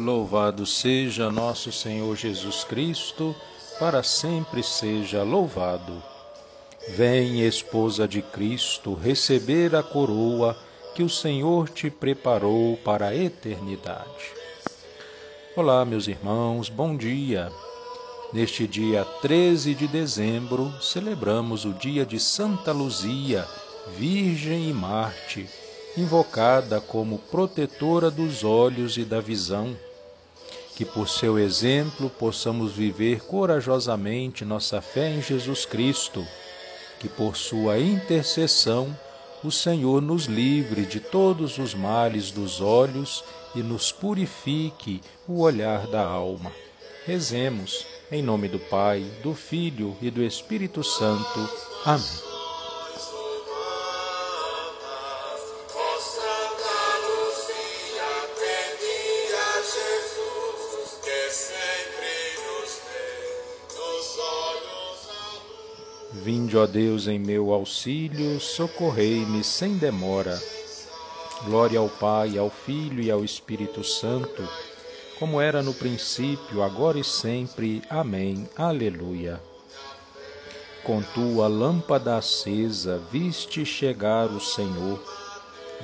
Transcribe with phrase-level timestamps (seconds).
[0.00, 3.36] Louvado seja nosso Senhor Jesus Cristo,
[3.78, 6.02] para sempre seja louvado.
[6.88, 10.56] Vem, esposa de Cristo, receber a coroa
[10.94, 14.32] que o Senhor te preparou para a eternidade.
[15.54, 17.52] Olá, meus irmãos, bom dia.
[18.32, 23.46] Neste dia 13 de dezembro, celebramos o dia de Santa Luzia,
[23.98, 25.46] Virgem e Marte
[25.96, 29.76] invocada como protetora dos olhos e da visão.
[30.80, 36.26] Que por seu exemplo possamos viver corajosamente nossa fé em Jesus Cristo,
[36.98, 38.98] que por sua intercessão
[39.44, 43.22] o Senhor nos livre de todos os males dos olhos
[43.54, 46.50] e nos purifique o olhar da alma.
[47.04, 51.46] Rezemos, em nome do Pai, do Filho e do Espírito Santo.
[51.84, 52.29] Amém.
[66.22, 70.38] Vinde, ó Deus, em meu auxílio, socorrei-me sem demora.
[71.46, 74.46] Glória ao Pai, ao Filho e ao Espírito Santo,
[75.18, 77.82] como era no princípio, agora e sempre.
[77.88, 78.46] Amém.
[78.54, 79.40] Aleluia.
[80.84, 85.02] Com tua lâmpada acesa, viste chegar o Senhor.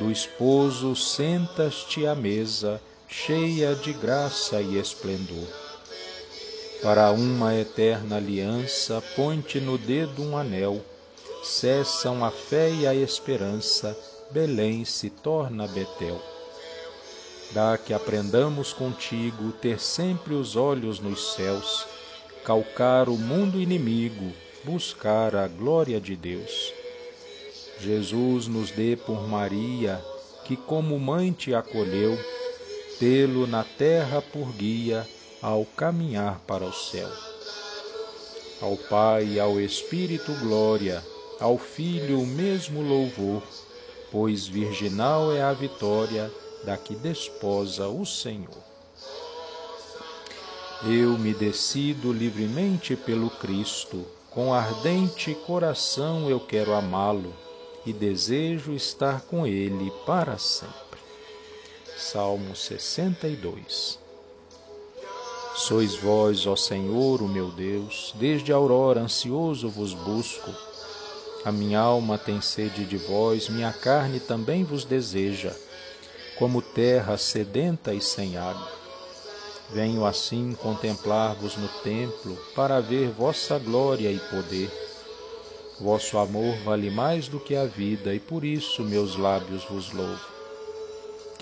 [0.00, 5.63] Do esposo sentas-te à mesa, cheia de graça e esplendor
[6.84, 10.84] para uma eterna aliança, põe-te no dedo um anel.
[11.42, 13.98] Cessam a fé e a esperança,
[14.30, 16.20] Belém se torna Betel.
[17.52, 21.86] Dá que aprendamos contigo ter sempre os olhos nos céus,
[22.44, 24.30] calcar o mundo inimigo,
[24.62, 26.70] buscar a glória de Deus.
[27.80, 30.04] Jesus nos dê por Maria,
[30.44, 32.18] que como mãe te acolheu,
[32.98, 35.08] tê-lo na terra por guia,
[35.44, 37.10] ao caminhar para o céu.
[38.62, 41.04] Ao Pai e ao Espírito glória,
[41.38, 43.42] ao Filho o mesmo louvor,
[44.10, 46.32] pois virginal é a vitória
[46.64, 48.56] da que desposa o Senhor.
[50.82, 57.34] Eu me decido livremente pelo Cristo, com ardente coração eu quero amá-lo
[57.84, 61.00] e desejo estar com ele para sempre.
[61.98, 64.03] Salmo 62
[65.56, 70.50] Sois vós, ó Senhor, o meu Deus, desde a aurora ansioso vos busco.
[71.44, 75.54] A minha alma tem sede de vós, minha carne também vos deseja,
[76.40, 78.68] como terra sedenta e sem água.
[79.70, 84.68] Venho assim contemplar-vos no templo, para ver vossa glória e poder.
[85.80, 90.33] Vosso amor vale mais do que a vida, e por isso meus lábios vos louvo.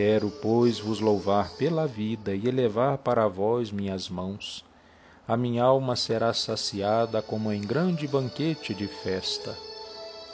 [0.00, 4.64] Quero, pois, vos louvar pela vida e elevar para vós minhas mãos.
[5.26, 9.58] A minha alma será saciada como em grande banquete de festa.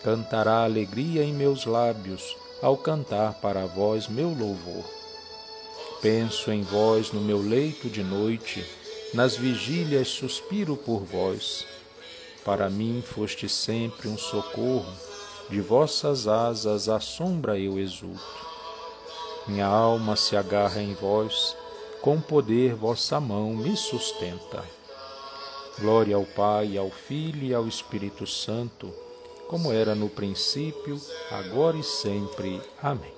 [0.02, 4.84] Cantará alegria em meus lábios ao cantar para vós meu louvor.
[6.02, 8.62] Penso em vós no meu leito de noite,
[9.14, 11.66] nas vigílias suspiro por vós.
[12.44, 14.92] Para mim foste sempre um socorro,
[15.48, 18.53] de vossas asas à sombra eu exulto.
[19.46, 21.54] Minha alma se agarra em vós,
[22.00, 24.64] com poder vossa mão me sustenta.
[25.78, 28.90] Glória ao Pai, ao Filho e ao Espírito Santo,
[29.46, 30.98] como era no princípio,
[31.30, 32.58] agora e sempre.
[32.82, 33.12] Amém.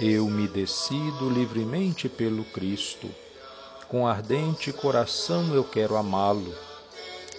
[0.00, 3.10] Eu me decido livremente pelo Cristo.
[3.86, 6.54] Com ardente coração eu quero amá-lo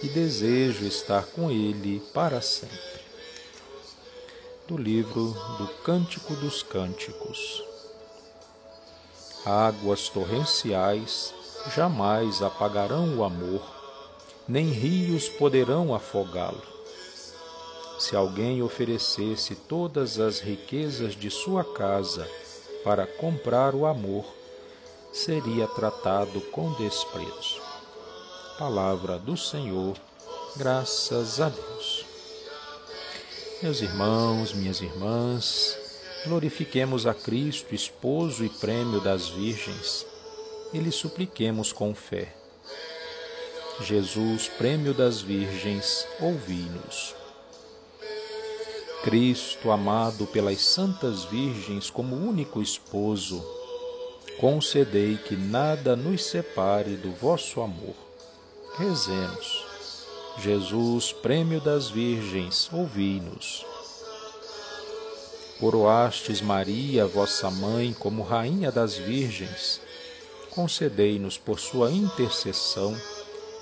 [0.00, 2.95] e desejo estar com ele para sempre
[4.66, 7.62] do livro do Cântico dos Cânticos.
[9.44, 11.32] Águas torrenciais
[11.74, 13.62] jamais apagarão o amor,
[14.48, 16.62] nem rios poderão afogá-lo.
[17.96, 22.28] Se alguém oferecesse todas as riquezas de sua casa
[22.82, 24.24] para comprar o amor,
[25.12, 27.62] seria tratado com desprezo.
[28.58, 29.96] Palavra do Senhor,
[30.56, 31.95] graças a Deus.
[33.62, 35.78] Meus irmãos, minhas irmãs,
[36.26, 40.06] glorifiquemos a Cristo, esposo e prêmio das virgens,
[40.74, 42.36] e lhe supliquemos com fé.
[43.80, 47.14] Jesus, prêmio das virgens, ouvi-nos.
[49.02, 53.42] Cristo, amado pelas santas virgens como único esposo,
[54.38, 57.94] concedei que nada nos separe do vosso amor.
[58.76, 59.65] Rezemos.
[60.38, 63.64] Jesus, prêmio das virgens, ouvi-nos.
[65.58, 69.80] Coroastes Maria, vossa mãe, como rainha das virgens,
[70.50, 72.94] concedei-nos por sua intercessão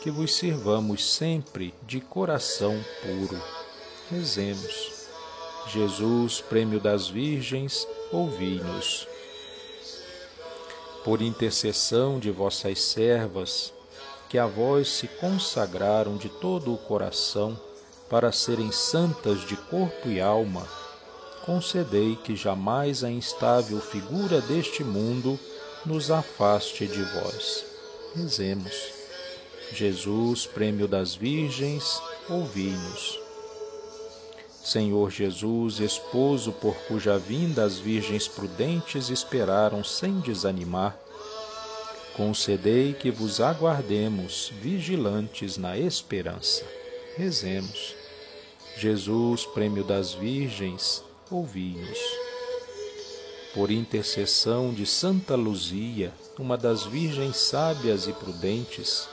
[0.02, 3.40] que vos sirvamos sempre de coração puro.
[4.10, 5.06] Rezemos.
[5.68, 9.08] Jesus, prêmio das virgens, ouvi-nos.
[11.04, 13.73] Por intercessão de vossas servas,
[14.34, 17.56] que a vós se consagraram de todo o coração
[18.10, 20.66] para serem santas de corpo e alma,
[21.46, 25.38] concedei que jamais a instável figura deste mundo
[25.86, 27.64] nos afaste de vós.
[28.16, 28.74] Rezemos.
[29.72, 33.20] Jesus, prêmio das virgens, ouvi-nos.
[34.64, 40.98] Senhor Jesus, esposo por cuja vinda as virgens prudentes esperaram sem desanimar,
[42.16, 46.64] concedei que vos aguardemos vigilantes na esperança.
[47.16, 47.94] Rezemos.
[48.76, 51.98] Jesus, prêmio das virgens, ouvi-nos.
[53.52, 59.08] Por intercessão de Santa Luzia, uma das virgens sábias e prudentes,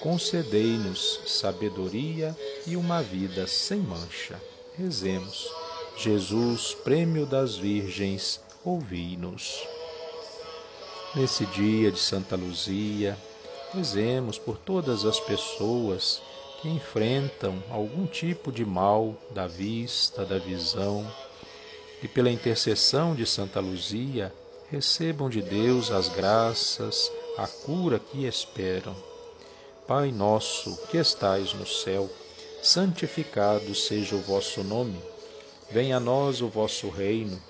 [0.00, 2.36] concedei-nos sabedoria
[2.66, 4.40] e uma vida sem mancha.
[4.76, 5.48] Rezemos.
[5.96, 9.79] Jesus, prêmio das Virgens, ouvi-nos.
[11.12, 13.18] Nesse dia de Santa Luzia,
[13.74, 16.22] rezemos por todas as pessoas
[16.62, 21.04] que enfrentam algum tipo de mal da vista, da visão,
[22.00, 24.32] e pela intercessão de Santa Luzia,
[24.70, 28.94] recebam de Deus as graças, a cura que esperam.
[29.88, 32.08] Pai nosso que estais no céu,
[32.62, 35.02] santificado seja o vosso nome.
[35.72, 37.49] Venha a nós o vosso reino.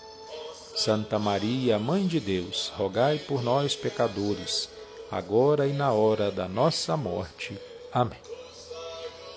[0.75, 4.69] Santa Maria, Mãe de Deus, rogai por nós, pecadores,
[5.11, 7.57] agora e na hora da nossa morte.
[7.93, 8.19] Amém.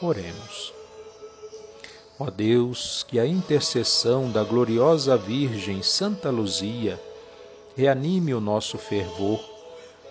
[0.01, 0.73] Oremos.
[2.19, 7.01] Ó Deus, que a intercessão da gloriosa Virgem Santa Luzia
[7.77, 9.41] reanime o nosso fervor,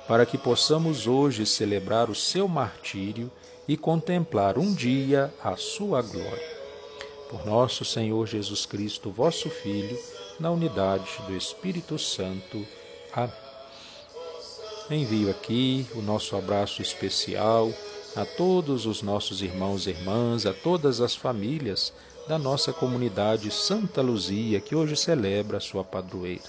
[0.07, 3.31] para que possamos hoje celebrar o seu martírio
[3.65, 6.62] e contemplar um dia a sua glória.
[7.33, 9.99] Por nosso Senhor Jesus Cristo, vosso Filho,
[10.39, 12.63] na unidade do Espírito Santo.
[13.11, 13.33] Amém.
[14.91, 17.73] Envio aqui o nosso abraço especial
[18.15, 21.91] a todos os nossos irmãos e irmãs, a todas as famílias
[22.27, 26.43] da nossa comunidade Santa Luzia, que hoje celebra a sua padroeira.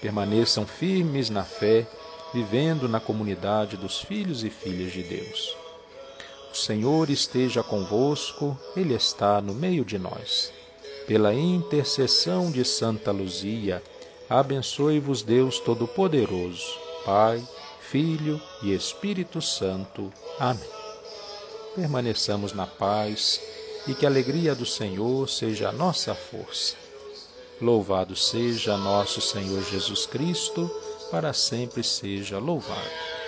[0.00, 1.84] Permaneçam firmes na fé,
[2.32, 5.65] vivendo na comunidade dos filhos e filhas de Deus.
[6.56, 10.52] Senhor esteja convosco, Ele está no meio de nós.
[11.06, 13.82] Pela intercessão de Santa Luzia,
[14.28, 16.66] abençoe-vos Deus Todo-Poderoso,
[17.04, 17.46] Pai,
[17.80, 20.12] Filho e Espírito Santo.
[20.40, 20.68] Amém.
[21.74, 23.40] Permaneçamos na paz
[23.86, 26.74] e que a alegria do Senhor seja a nossa força.
[27.60, 30.70] Louvado seja nosso Senhor Jesus Cristo,
[31.10, 33.25] para sempre seja louvado.